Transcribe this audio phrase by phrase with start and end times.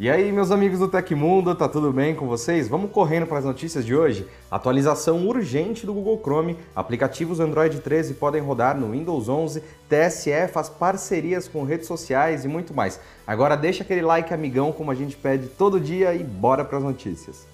[0.00, 2.68] E aí, meus amigos do Tecmundo, tá tudo bem com vocês?
[2.68, 4.28] Vamos correndo para as notícias de hoje?
[4.48, 10.68] Atualização urgente do Google Chrome, aplicativos Android 13 podem rodar no Windows 11, TSE faz
[10.68, 13.00] parcerias com redes sociais e muito mais.
[13.26, 16.84] Agora deixa aquele like amigão como a gente pede todo dia e bora para as
[16.84, 17.44] notícias.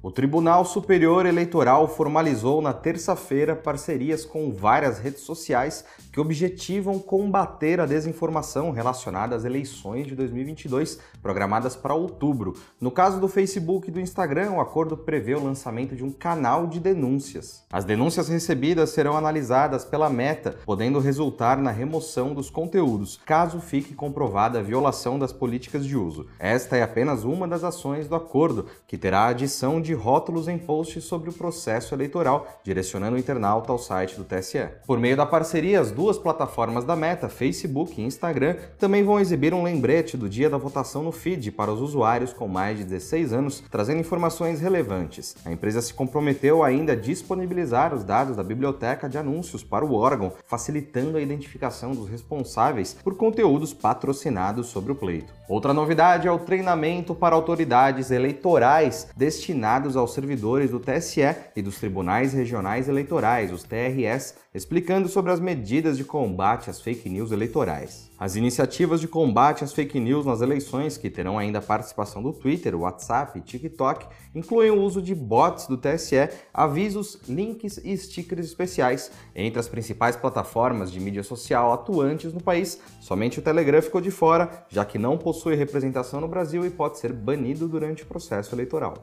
[0.00, 7.80] O Tribunal Superior Eleitoral formalizou na terça-feira parcerias com várias redes sociais que objetivam combater
[7.80, 12.54] a desinformação relacionada às eleições de 2022, programadas para outubro.
[12.80, 16.68] No caso do Facebook e do Instagram, o acordo prevê o lançamento de um canal
[16.68, 17.64] de denúncias.
[17.72, 23.94] As denúncias recebidas serão analisadas pela Meta, podendo resultar na remoção dos conteúdos, caso fique
[23.94, 26.26] comprovada a violação das políticas de uso.
[26.38, 30.48] Esta é apenas uma das ações do acordo, que terá a adição de de rótulos
[30.48, 34.68] em posts sobre o processo eleitoral, direcionando o internauta ao site do TSE.
[34.86, 39.54] Por meio da parceria, as duas plataformas da Meta, Facebook e Instagram, também vão exibir
[39.54, 43.32] um lembrete do dia da votação no feed para os usuários com mais de 16
[43.32, 45.34] anos, trazendo informações relevantes.
[45.42, 49.94] A empresa se comprometeu ainda a disponibilizar os dados da biblioteca de anúncios para o
[49.94, 55.37] órgão, facilitando a identificação dos responsáveis por conteúdos patrocinados sobre o pleito.
[55.48, 61.22] Outra novidade é o treinamento para autoridades eleitorais destinados aos servidores do TSE
[61.56, 67.08] e dos Tribunais Regionais Eleitorais, os TRS, explicando sobre as medidas de combate às fake
[67.08, 68.07] news eleitorais.
[68.20, 72.32] As iniciativas de combate às fake news nas eleições, que terão ainda a participação do
[72.32, 78.46] Twitter, WhatsApp e TikTok, incluem o uso de bots do TSE, avisos, links e stickers
[78.46, 79.12] especiais.
[79.36, 84.10] Entre as principais plataformas de mídia social atuantes no país, somente o Telegram ficou de
[84.10, 88.52] fora, já que não possui representação no Brasil e pode ser banido durante o processo
[88.52, 88.94] eleitoral.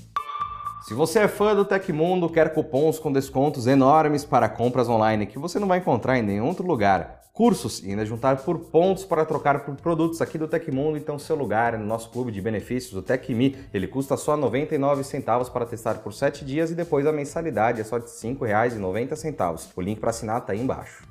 [0.82, 5.38] Se você é fã do Tecmundo, quer cupons com descontos enormes para compras online que
[5.38, 9.26] você não vai encontrar em nenhum outro lugar, cursos e ainda juntar por pontos para
[9.26, 12.94] trocar por produtos aqui do Tecmundo, então seu lugar é no nosso clube de benefícios,
[12.94, 13.58] o TecMe.
[13.74, 17.84] Ele custa só 99 centavos para testar por 7 dias e depois a mensalidade é
[17.84, 19.70] só de R$ 5,90.
[19.76, 21.11] O link para assinar está aí embaixo.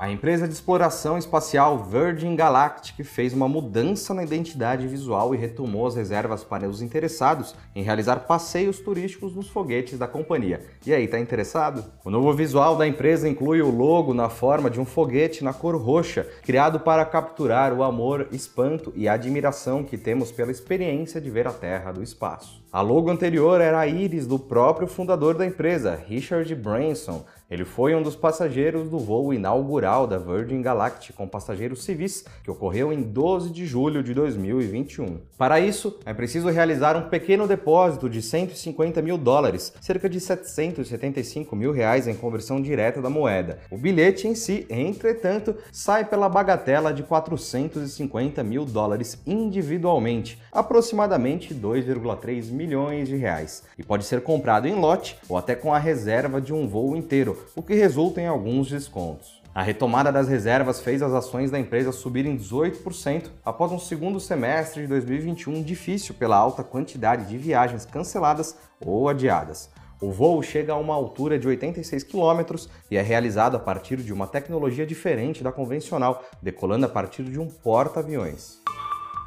[0.00, 5.88] A empresa de exploração espacial Virgin Galactic fez uma mudança na identidade visual e retomou
[5.88, 10.64] as reservas para os interessados em realizar passeios turísticos nos foguetes da companhia.
[10.86, 11.84] E aí, tá interessado?
[12.04, 15.74] O novo visual da empresa inclui o logo na forma de um foguete na cor
[15.74, 21.48] roxa, criado para capturar o amor, espanto e admiração que temos pela experiência de ver
[21.48, 22.62] a Terra do espaço.
[22.70, 27.94] A logo anterior era a íris do próprio fundador da empresa, Richard Branson, ele foi
[27.94, 33.00] um dos passageiros do voo inaugural da Virgin Galactic com passageiros civis, que ocorreu em
[33.00, 35.18] 12 de julho de 2021.
[35.38, 41.56] Para isso, é preciso realizar um pequeno depósito de 150 mil dólares, cerca de 775
[41.56, 43.60] mil reais em conversão direta da moeda.
[43.70, 52.50] O bilhete em si, entretanto, sai pela bagatela de 450 mil dólares individualmente, aproximadamente 2,3
[52.50, 56.52] milhões de reais, e pode ser comprado em lote ou até com a reserva de
[56.52, 59.38] um voo inteiro o que resulta em alguns descontos.
[59.54, 64.82] A retomada das reservas fez as ações da empresa subirem 18% após um segundo semestre
[64.82, 69.68] de 2021 difícil pela alta quantidade de viagens canceladas ou adiadas.
[70.00, 74.12] O voo chega a uma altura de 86 km e é realizado a partir de
[74.12, 78.60] uma tecnologia diferente da convencional, decolando a partir de um porta-aviões.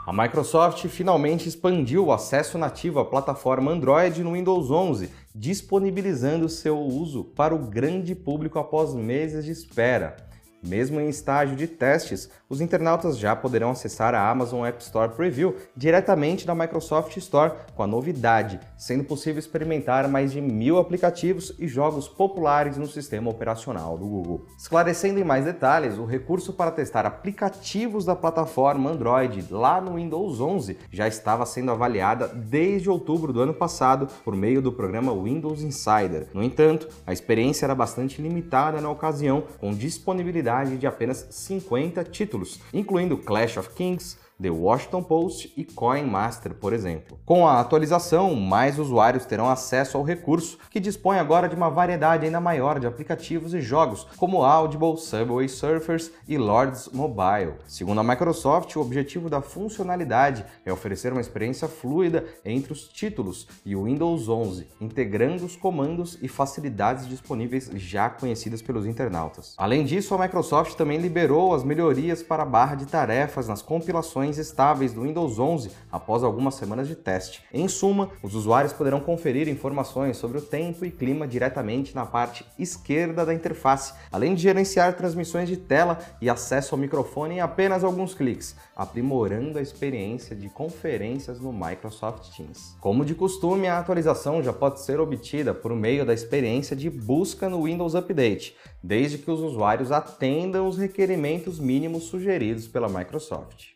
[0.03, 6.79] A Microsoft finalmente expandiu o acesso nativo à plataforma Android no Windows 11, disponibilizando seu
[6.79, 10.17] uso para o grande público após meses de espera.
[10.63, 15.55] Mesmo em estágio de testes, os internautas já poderão acessar a Amazon App Store Preview
[15.73, 21.65] diretamente da Microsoft Store, com a novidade, sendo possível experimentar mais de mil aplicativos e
[21.65, 24.45] jogos populares no sistema operacional do Google.
[24.59, 30.41] Esclarecendo em mais detalhes, o recurso para testar aplicativos da plataforma Android lá no Windows
[30.41, 35.63] 11 já estava sendo avaliada desde outubro do ano passado por meio do programa Windows
[35.63, 36.27] Insider.
[36.33, 42.40] No entanto, a experiência era bastante limitada na ocasião, com disponibilidade de apenas 50 títulos,
[42.73, 47.19] incluindo Clash of Kings, The Washington Post e Coin Master, por exemplo.
[47.25, 52.25] Com a atualização, mais usuários terão acesso ao recurso, que dispõe agora de uma variedade
[52.25, 57.55] ainda maior de aplicativos e jogos, como Audible, Subway Surfers e Lords Mobile.
[57.67, 63.47] Segundo a Microsoft, o objetivo da funcionalidade é oferecer uma experiência fluida entre os títulos
[63.65, 69.53] e o Windows 11, integrando os comandos e facilidades disponíveis já conhecidas pelos internautas.
[69.57, 74.30] Além disso, a Microsoft também liberou as melhorias para a barra de tarefas nas compilações
[74.31, 77.43] versões estáveis do Windows 11 após algumas semanas de teste.
[77.53, 82.45] Em suma, os usuários poderão conferir informações sobre o tempo e clima diretamente na parte
[82.57, 87.83] esquerda da interface, além de gerenciar transmissões de tela e acesso ao microfone em apenas
[87.83, 92.75] alguns cliques, aprimorando a experiência de conferências no Microsoft Teams.
[92.79, 97.49] Como de costume, a atualização já pode ser obtida por meio da experiência de busca
[97.49, 103.71] no Windows Update, desde que os usuários atendam os requerimentos mínimos sugeridos pela Microsoft.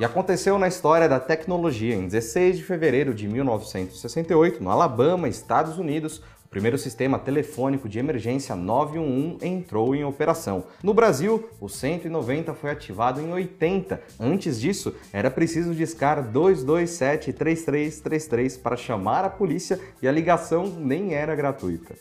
[0.00, 1.94] E aconteceu na história da tecnologia.
[1.94, 7.98] Em 16 de fevereiro de 1968, no Alabama, Estados Unidos, o primeiro sistema telefônico de
[7.98, 10.64] emergência 911 entrou em operação.
[10.82, 14.00] No Brasil, o 190 foi ativado em 80.
[14.18, 21.36] Antes disso, era preciso discar 227-3333 para chamar a polícia e a ligação nem era
[21.36, 21.94] gratuita.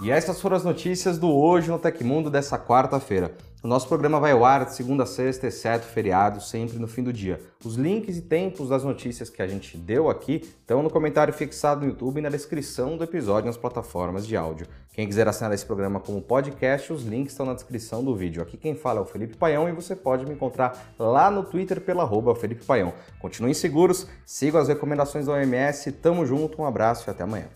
[0.00, 3.32] E essas foram as notícias do Hoje no Tecmundo dessa quarta-feira.
[3.62, 7.02] O nosso programa vai ao ar de segunda a sexta, exceto feriado, sempre no fim
[7.02, 7.40] do dia.
[7.64, 11.82] Os links e tempos das notícias que a gente deu aqui estão no comentário fixado
[11.82, 14.66] no YouTube e na descrição do episódio nas plataformas de áudio.
[14.92, 18.42] Quem quiser assinar esse programa como podcast, os links estão na descrição do vídeo.
[18.42, 21.80] Aqui quem fala é o Felipe Paião e você pode me encontrar lá no Twitter
[21.80, 22.92] pela arroba Felipe Paião.
[23.20, 27.46] Continuem seguros, sigam as recomendações da OMS, tamo junto, um abraço e até amanhã.